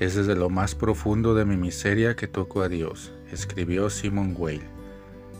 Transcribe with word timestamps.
Es 0.00 0.14
desde 0.14 0.34
lo 0.34 0.48
más 0.48 0.74
profundo 0.74 1.34
de 1.34 1.44
mi 1.44 1.58
miseria 1.58 2.16
que 2.16 2.26
toco 2.26 2.62
a 2.62 2.70
Dios, 2.70 3.12
escribió 3.30 3.90
Simon 3.90 4.34
Weil. 4.36 4.62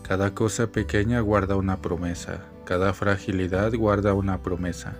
Cada 0.03 0.35
cosa 0.35 0.67
pequeña 0.67 1.19
guarda 1.19 1.55
una 1.55 1.81
promesa, 1.81 2.45
cada 2.63 2.93
fragilidad 2.93 3.73
guarda 3.73 4.13
una 4.13 4.43
promesa. 4.43 4.93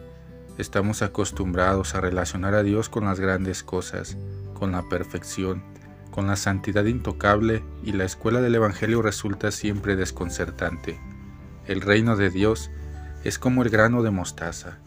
Estamos 0.57 1.04
acostumbrados 1.04 1.93
a 1.93 2.02
relacionar 2.02 2.55
a 2.55 2.64
Dios 2.64 2.89
con 2.89 3.05
las 3.05 3.20
grandes 3.20 3.61
cosas, 3.61 4.18
con 4.55 4.71
la 4.71 4.89
perfección, 4.89 5.62
con 6.09 6.25
la 6.25 6.38
santidad 6.38 6.86
intocable 6.86 7.64
y 7.84 7.91
la 7.91 8.05
escuela 8.05 8.41
del 8.41 8.55
Evangelio 8.55 9.04
resulta 9.04 9.52
siempre 9.52 9.96
desconcertante. 9.96 11.00
El 11.68 11.82
reino 11.82 12.15
de 12.15 12.32
Dios 12.32 12.71
es 13.23 13.37
como 13.37 13.62
el 13.62 13.70
grano 13.70 14.01
de 14.01 14.09
mostaza, 14.09 14.79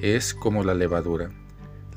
es 0.00 0.34
como 0.34 0.64
la 0.64 0.74
levadura 0.74 1.30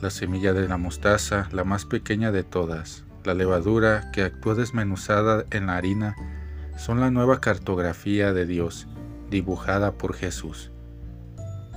la 0.01 0.09
semilla 0.09 0.53
de 0.53 0.67
la 0.67 0.77
mostaza, 0.77 1.49
la 1.51 1.63
más 1.63 1.85
pequeña 1.85 2.31
de 2.31 2.43
todas, 2.43 3.03
la 3.23 3.33
levadura 3.33 4.11
que 4.11 4.23
actúa 4.23 4.55
desmenuzada 4.55 5.45
en 5.51 5.67
la 5.67 5.77
harina, 5.77 6.15
son 6.77 6.99
la 6.99 7.11
nueva 7.11 7.41
cartografía 7.41 8.31
de 8.33 8.45
Dios, 8.45 8.87
dibujada 9.29 9.93
por 9.93 10.13
Jesús. 10.13 10.71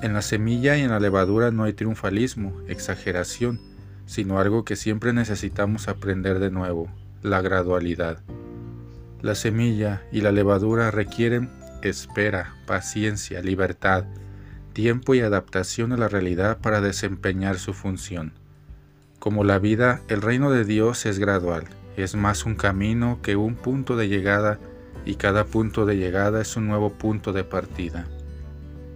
En 0.03 0.15
la 0.15 0.23
semilla 0.23 0.77
y 0.77 0.83
en 0.83 0.91
la 0.91 1.01
levadura 1.01 1.51
no 1.51 1.65
hay 1.65 1.73
triunfalismo, 1.73 2.61
exageración, 2.69 3.61
sino 4.07 4.39
algo 4.39 4.65
que 4.65 4.77
siempre 4.77 5.13
necesitamos 5.13 5.89
aprender 5.89 6.39
de 6.39 6.51
nuevo, 6.51 6.89
la 7.23 7.41
gradualidad. 7.41 8.19
La 9.21 9.35
semilla 9.35 10.03
y 10.11 10.21
la 10.21 10.33
levadura 10.33 10.91
requieren 10.91 11.51
espera, 11.83 12.55
paciencia, 12.67 13.41
libertad, 13.43 14.05
tiempo 14.73 15.15
y 15.15 15.21
adaptación 15.21 15.93
a 15.93 15.97
la 15.97 16.09
realidad 16.09 16.59
para 16.59 16.81
desempeñar 16.81 17.59
su 17.59 17.75
función. 17.75 18.33
Como 19.19 19.45
la 19.45 19.59
vida, 19.59 20.01
el 20.09 20.23
reino 20.23 20.51
de 20.51 20.65
Dios 20.65 21.07
es 21.07 21.19
gradual, 21.19 21.65
es 21.97 22.17
más 22.17 22.45
un 22.45 22.57
camino 22.57 23.21
que 23.23 23.37
un 23.37 23.55
punto 23.55 23.97
de 23.97 24.09
llegada 24.09 24.59
y 25.05 25.17
cada 25.17 25.45
punto 25.45 25.87
de 25.87 25.97
llegada 25.97 26.41
es 26.41 26.57
un 26.57 26.67
nuevo 26.67 26.93
punto 26.93 27.33
de 27.33 27.45
partida. 27.45 28.07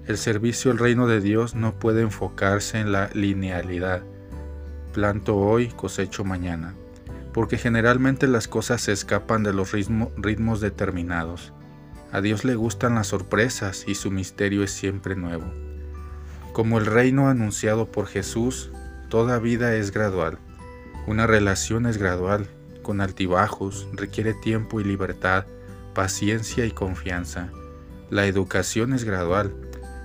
El 0.07 0.19
servicio 0.19 0.71
al 0.71 0.79
reino 0.79 1.07
de 1.07 1.21
Dios 1.21 1.55
no 1.55 1.75
puede 1.75 2.03
enfocarse 2.03 2.79
en 2.79 2.93
la 2.93 3.11
linealidad. 3.13 4.03
Planto 4.93 5.37
hoy, 5.37 5.69
cosecho 5.69 6.25
mañana, 6.25 6.75
porque 7.33 7.59
generalmente 7.59 8.29
las 8.29 8.49
cosas 8.49 8.83
se 8.83 8.93
escapan 8.93 9.43
de 9.43 9.53
los 9.53 9.73
ritmos 9.73 10.61
determinados. 10.61 11.53
A 12.13 12.21
Dios 12.21 12.45
le 12.45 12.55
gustan 12.55 12.95
las 12.95 13.09
sorpresas 13.09 13.85
y 13.87 13.97
su 13.97 14.11
misterio 14.11 14.63
es 14.63 14.71
siempre 14.71 15.17
nuevo. 15.17 15.66
Como 16.57 16.79
el 16.79 16.87
reino 16.87 17.29
anunciado 17.29 17.93
por 17.93 18.07
Jesús, 18.07 18.71
toda 19.11 19.39
vida 19.39 19.75
es 19.75 19.91
gradual. 19.91 20.39
Una 21.07 21.27
relación 21.27 21.85
es 21.85 21.99
gradual, 21.99 22.49
con 22.81 23.03
altibajos, 23.03 23.87
requiere 23.93 24.33
tiempo 24.33 24.81
y 24.81 24.85
libertad, 24.85 25.45
paciencia 25.93 26.65
y 26.65 26.71
confianza. 26.71 27.51
La 28.09 28.25
educación 28.25 28.95
es 28.95 29.05
gradual, 29.05 29.55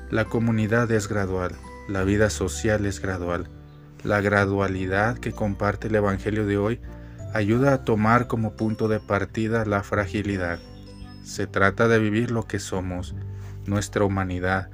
la 0.09 0.25
comunidad 0.25 0.91
es 0.91 1.07
gradual, 1.07 1.53
la 1.87 2.03
vida 2.03 2.29
social 2.29 2.85
es 2.85 2.99
gradual. 2.99 3.47
La 4.03 4.19
gradualidad 4.19 5.19
que 5.19 5.31
comparte 5.31 5.87
el 5.87 5.95
Evangelio 5.95 6.45
de 6.45 6.57
hoy 6.57 6.81
ayuda 7.33 7.75
a 7.75 7.85
tomar 7.85 8.27
como 8.27 8.57
punto 8.57 8.89
de 8.89 8.99
partida 8.99 9.63
la 9.63 9.83
fragilidad. 9.83 10.59
Se 11.23 11.47
trata 11.47 11.87
de 11.87 11.99
vivir 11.99 12.29
lo 12.29 12.45
que 12.45 12.59
somos, 12.59 13.15
nuestra 13.65 14.03
humanidad, 14.03 14.69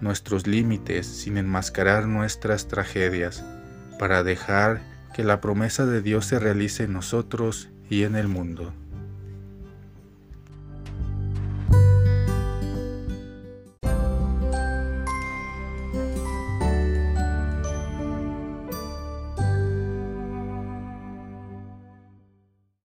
nuestros 0.00 0.46
límites 0.46 1.06
sin 1.06 1.38
enmascarar 1.38 2.06
nuestras 2.06 2.68
tragedias, 2.68 3.44
para 3.98 4.22
dejar 4.22 4.82
que 5.14 5.24
la 5.24 5.40
promesa 5.40 5.86
de 5.86 6.02
Dios 6.02 6.26
se 6.26 6.38
realice 6.38 6.84
en 6.84 6.92
nosotros 6.92 7.70
y 7.88 8.02
en 8.02 8.16
el 8.16 8.28
mundo. 8.28 8.74